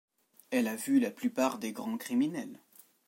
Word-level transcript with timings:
Elle 0.49 0.67
a 0.67 0.75
vu 0.75 0.99
la 0.99 1.11
plupart 1.11 1.59
des 1.59 1.73
grands 1.73 1.99
criminels. 1.99 2.59